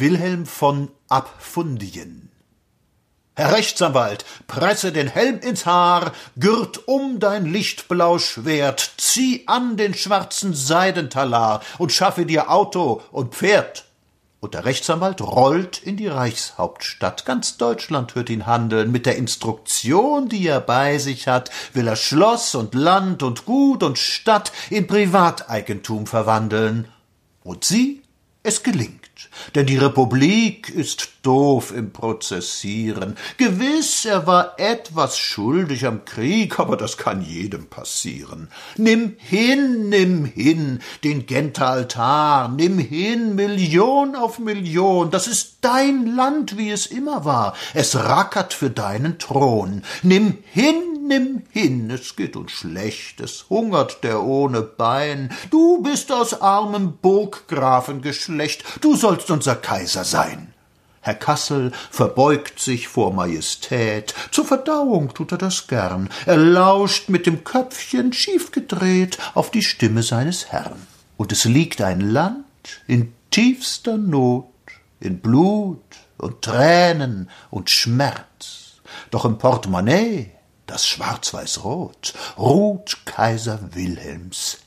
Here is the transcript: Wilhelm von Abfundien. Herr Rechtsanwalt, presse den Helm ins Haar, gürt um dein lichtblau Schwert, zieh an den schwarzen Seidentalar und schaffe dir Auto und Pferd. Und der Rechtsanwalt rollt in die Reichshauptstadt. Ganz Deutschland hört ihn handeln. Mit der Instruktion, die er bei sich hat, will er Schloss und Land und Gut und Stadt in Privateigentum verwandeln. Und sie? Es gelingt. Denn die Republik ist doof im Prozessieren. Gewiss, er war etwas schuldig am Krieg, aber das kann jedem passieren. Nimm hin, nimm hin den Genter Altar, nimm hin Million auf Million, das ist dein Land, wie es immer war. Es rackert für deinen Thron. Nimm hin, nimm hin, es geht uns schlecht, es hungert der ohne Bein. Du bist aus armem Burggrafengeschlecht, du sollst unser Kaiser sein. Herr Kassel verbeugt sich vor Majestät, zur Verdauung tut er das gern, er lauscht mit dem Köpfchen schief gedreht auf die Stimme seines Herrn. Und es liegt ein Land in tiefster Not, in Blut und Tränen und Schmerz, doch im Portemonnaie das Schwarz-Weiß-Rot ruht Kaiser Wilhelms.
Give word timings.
Wilhelm 0.00 0.46
von 0.46 0.90
Abfundien. 1.08 2.30
Herr 3.36 3.52
Rechtsanwalt, 3.52 4.24
presse 4.46 4.92
den 4.92 5.08
Helm 5.08 5.38
ins 5.38 5.64
Haar, 5.64 6.12
gürt 6.36 6.88
um 6.88 7.20
dein 7.20 7.46
lichtblau 7.46 8.18
Schwert, 8.18 8.94
zieh 8.96 9.44
an 9.46 9.76
den 9.76 9.94
schwarzen 9.94 10.54
Seidentalar 10.54 11.62
und 11.78 11.92
schaffe 11.92 12.26
dir 12.26 12.50
Auto 12.50 13.02
und 13.12 13.34
Pferd. 13.34 13.84
Und 14.40 14.54
der 14.54 14.64
Rechtsanwalt 14.64 15.20
rollt 15.20 15.82
in 15.82 15.98
die 15.98 16.08
Reichshauptstadt. 16.08 17.26
Ganz 17.26 17.58
Deutschland 17.58 18.14
hört 18.14 18.30
ihn 18.30 18.46
handeln. 18.46 18.90
Mit 18.90 19.04
der 19.04 19.16
Instruktion, 19.16 20.30
die 20.30 20.46
er 20.46 20.60
bei 20.60 20.96
sich 20.96 21.28
hat, 21.28 21.50
will 21.74 21.86
er 21.86 21.96
Schloss 21.96 22.54
und 22.54 22.74
Land 22.74 23.22
und 23.22 23.44
Gut 23.44 23.82
und 23.82 23.98
Stadt 23.98 24.50
in 24.70 24.86
Privateigentum 24.86 26.06
verwandeln. 26.06 26.88
Und 27.44 27.64
sie? 27.64 27.99
Es 28.42 28.62
gelingt. 28.62 29.10
Denn 29.54 29.66
die 29.66 29.76
Republik 29.76 30.70
ist 30.70 31.10
doof 31.22 31.74
im 31.76 31.92
Prozessieren. 31.92 33.16
Gewiss, 33.36 34.06
er 34.06 34.26
war 34.26 34.58
etwas 34.58 35.18
schuldig 35.18 35.84
am 35.84 36.06
Krieg, 36.06 36.58
aber 36.58 36.78
das 36.78 36.96
kann 36.96 37.20
jedem 37.22 37.66
passieren. 37.66 38.48
Nimm 38.78 39.16
hin, 39.18 39.90
nimm 39.90 40.24
hin 40.24 40.80
den 41.04 41.26
Genter 41.26 41.68
Altar, 41.68 42.48
nimm 42.48 42.78
hin 42.78 43.34
Million 43.34 44.16
auf 44.16 44.38
Million, 44.38 45.10
das 45.10 45.26
ist 45.26 45.58
dein 45.60 46.06
Land, 46.06 46.56
wie 46.56 46.70
es 46.70 46.86
immer 46.86 47.26
war. 47.26 47.54
Es 47.74 47.94
rackert 47.94 48.54
für 48.54 48.70
deinen 48.70 49.18
Thron. 49.18 49.82
Nimm 50.02 50.38
hin, 50.50 50.99
nimm 51.10 51.42
hin, 51.50 51.90
es 51.90 52.16
geht 52.16 52.36
uns 52.36 52.52
schlecht, 52.52 53.20
es 53.20 53.46
hungert 53.50 54.02
der 54.02 54.22
ohne 54.22 54.62
Bein. 54.62 55.30
Du 55.50 55.82
bist 55.82 56.10
aus 56.10 56.40
armem 56.40 56.96
Burggrafengeschlecht, 57.02 58.64
du 58.80 58.96
sollst 58.96 59.30
unser 59.30 59.56
Kaiser 59.56 60.04
sein. 60.04 60.54
Herr 61.02 61.14
Kassel 61.14 61.72
verbeugt 61.90 62.60
sich 62.60 62.86
vor 62.86 63.12
Majestät, 63.12 64.14
zur 64.30 64.44
Verdauung 64.44 65.12
tut 65.12 65.32
er 65.32 65.38
das 65.38 65.66
gern, 65.66 66.10
er 66.26 66.36
lauscht 66.36 67.08
mit 67.08 67.26
dem 67.26 67.42
Köpfchen 67.42 68.12
schief 68.12 68.52
gedreht 68.52 69.18
auf 69.34 69.50
die 69.50 69.62
Stimme 69.62 70.02
seines 70.02 70.52
Herrn. 70.52 70.86
Und 71.16 71.32
es 71.32 71.44
liegt 71.44 71.80
ein 71.82 72.00
Land 72.00 72.44
in 72.86 73.12
tiefster 73.30 73.96
Not, 73.96 74.46
in 75.00 75.20
Blut 75.20 75.82
und 76.18 76.42
Tränen 76.42 77.30
und 77.50 77.70
Schmerz, 77.70 78.80
doch 79.10 79.24
im 79.24 79.38
Portemonnaie 79.38 80.30
das 80.70 80.86
Schwarz-Weiß-Rot 80.86 82.14
ruht 82.38 82.98
Kaiser 83.04 83.58
Wilhelms. 83.72 84.59